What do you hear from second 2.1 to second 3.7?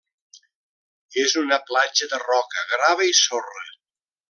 de roca, grava i sorra.